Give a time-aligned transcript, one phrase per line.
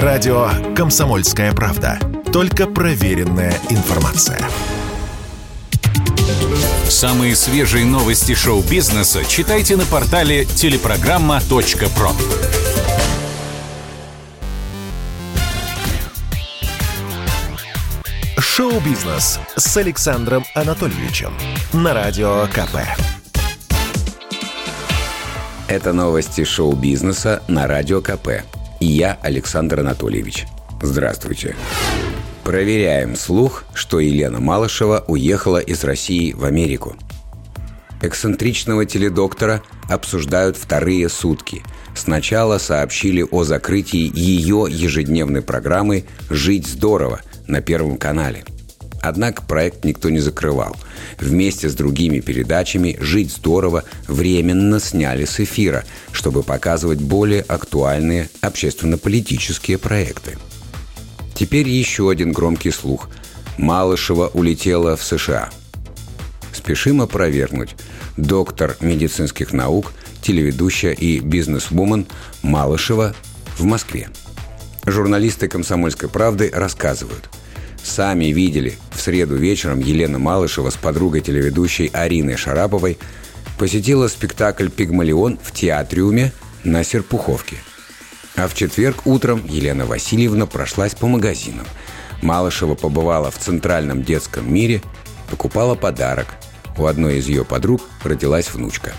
[0.00, 1.98] Радио «Комсомольская правда».
[2.32, 4.40] Только проверенная информация.
[6.88, 12.10] Самые свежие новости шоу-бизнеса читайте на портале телепрограмма.про.
[18.38, 21.34] Шоу-бизнес с Александром Анатольевичем
[21.74, 22.78] на Радио КП.
[25.68, 28.42] Это новости шоу-бизнеса на Радио КП.
[28.82, 30.44] И я, Александр Анатольевич.
[30.82, 31.54] Здравствуйте.
[32.42, 36.96] Проверяем слух, что Елена Малышева уехала из России в Америку.
[38.00, 41.62] Эксцентричного теледоктора обсуждают вторые сутки.
[41.94, 48.42] Сначала сообщили о закрытии ее ежедневной программы «Жить здорово» на Первом канале.
[49.02, 50.76] Однако проект никто не закрывал.
[51.18, 59.78] Вместе с другими передачами «Жить здорово» временно сняли с эфира, чтобы показывать более актуальные общественно-политические
[59.78, 60.38] проекты–
[61.42, 63.08] Теперь еще один громкий слух.
[63.58, 65.50] Малышева улетела в США.
[66.52, 67.74] Спешим опровергнуть.
[68.16, 69.92] Доктор медицинских наук,
[70.22, 72.06] телеведущая и бизнес-вумен
[72.42, 73.14] Малышева
[73.56, 74.08] в Москве.
[74.86, 77.28] Журналисты «Комсомольской правды» рассказывают.
[77.82, 82.98] Сами видели, в среду вечером Елена Малышева с подругой телеведущей Ариной Шараповой
[83.58, 86.32] посетила спектакль «Пигмалион» в театриуме
[86.64, 87.56] на Серпуховке–
[88.36, 91.66] а в четверг утром Елена Васильевна прошлась по магазинам.
[92.22, 94.80] Малышева побывала в Центральном детском мире,
[95.30, 96.28] покупала подарок.
[96.78, 98.92] У одной из ее подруг родилась внучка.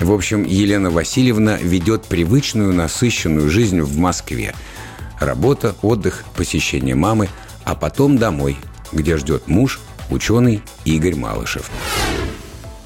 [0.00, 4.54] В общем, Елена Васильевна ведет привычную насыщенную жизнь в Москве.
[5.20, 7.28] Работа, отдых, посещение мамы,
[7.68, 8.56] а потом домой,
[8.92, 11.70] где ждет муж, ученый Игорь Малышев.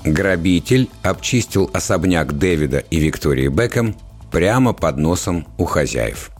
[0.04, 3.94] Грабитель обчистил особняк Дэвида и Виктории Бекхэм
[4.32, 6.30] прямо под носом у хозяев.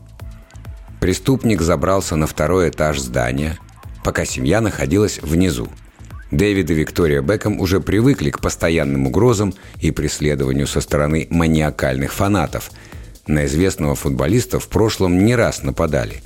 [1.01, 3.61] Преступник забрался на второй этаж здания,
[4.03, 5.69] пока семья находилась внизу.
[6.33, 12.73] Дэвид и Виктория Бекхэм уже привыкли к постоянным угрозам и преследованию со стороны маниакальных фанатов.
[13.29, 16.25] На известного футболиста в прошлом не раз нападали.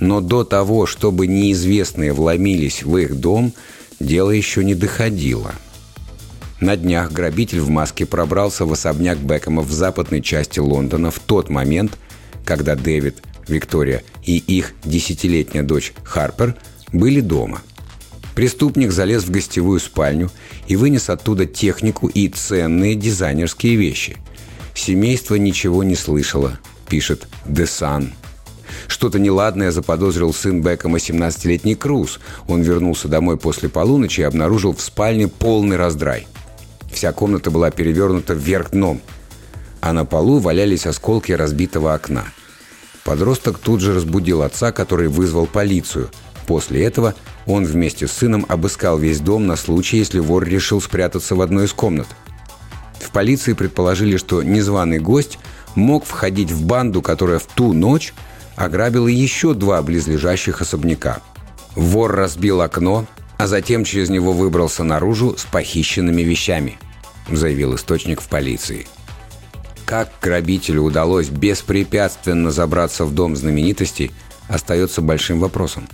[0.00, 3.52] Но до того, чтобы неизвестные вломились в их дом,
[3.98, 5.52] дело еще не доходило–
[6.60, 11.50] на днях грабитель в маске пробрался в особняк Бекхэма в западной части Лондона в тот
[11.50, 11.98] момент,
[12.44, 16.56] когда Дэвид, Виктория и их десятилетняя дочь Харпер
[16.92, 17.60] были дома.
[18.34, 20.30] Преступник залез в гостевую спальню
[20.66, 24.16] и вынес оттуда технику и ценные дизайнерские вещи.
[24.74, 26.58] Семейство ничего не слышало,
[26.88, 28.08] пишет The Sun.
[28.88, 32.20] Что-то неладное заподозрил сын Бекхэма 17-летний Круз.
[32.48, 36.26] Он вернулся домой после полуночи и обнаружил в спальне полный раздрай–
[36.96, 39.02] Вся комната была перевернута вверх дном,
[39.82, 42.24] а на полу валялись осколки разбитого окна.
[43.04, 46.08] Подросток тут же разбудил отца, который вызвал полицию.
[46.46, 47.14] После этого
[47.44, 51.66] он вместе с сыном обыскал весь дом на случай, если вор решил спрятаться в одной
[51.66, 52.06] из комнат.
[52.98, 55.38] В полиции предположили, что незваный гость
[55.74, 58.14] мог входить в банду, которая в ту ночь
[58.56, 61.20] ограбила еще два близлежащих особняка.
[61.76, 63.06] Вор разбил окно,
[63.38, 66.78] а затем через него выбрался наружу с похищенными вещами–
[67.30, 68.86] заявил источник в полиции.
[69.84, 74.10] Как грабителю удалось беспрепятственно забраться в дом знаменитостей,
[74.48, 75.88] остается большим вопросом.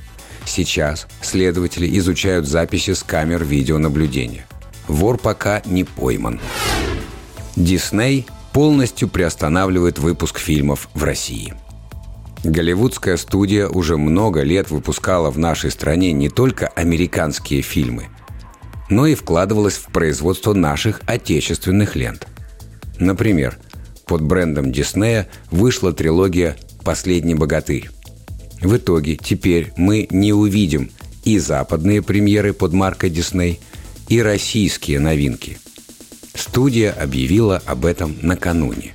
[0.45, 4.47] Сейчас следователи изучают записи с камер видеонаблюдения.
[4.89, 6.41] Вор пока не пойман.
[7.55, 11.55] Дисней полностью приостанавливает выпуск фильмов в России.
[12.45, 18.09] Голливудская студия уже много лет выпускала в нашей стране не только американские фильмы–
[18.93, 22.27] но и вкладывалась в производство наших отечественных лент.
[22.99, 23.59] Например,
[24.07, 27.91] под брендом Диснея вышла трилогия «Последний богатырь».
[28.61, 30.91] В итоге теперь мы не увидим
[31.25, 33.61] и западные премьеры под маркой Дисней,
[34.09, 35.59] и российские новинки.
[36.35, 38.95] Студия объявила об этом накануне.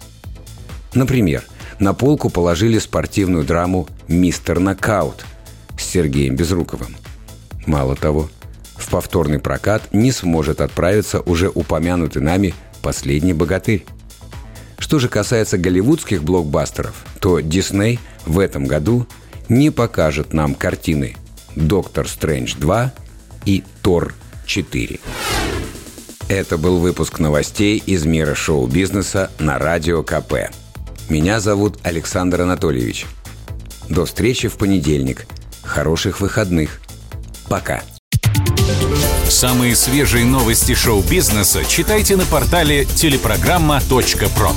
[0.94, 1.44] Например,
[1.80, 5.26] на полку положили спортивную драму «Мистер Нокаут»
[5.78, 6.96] с Сергеем Безруковым.
[7.66, 8.30] Мало того,
[8.76, 13.86] в повторный прокат не сможет отправиться уже упомянутый нами «Последний богатырь».
[14.78, 19.08] Что же касается голливудских блокбастеров, то Дисней в этом году
[19.50, 21.18] не покажет нам картины
[21.56, 22.92] «Доктор Стрэндж 2»
[23.46, 24.14] и «Тор
[24.46, 25.00] 4».
[26.30, 30.52] Это был выпуск новостей из мира шоу-бизнеса на Радио КП.
[31.10, 33.06] Меня зовут Александр Анатольевич.
[33.88, 35.26] До встречи в понедельник.
[35.64, 36.82] Хороших выходных.
[37.48, 37.82] Пока.
[39.30, 44.52] Самые свежие новости шоу-бизнеса читайте на портале телепрограмма.про.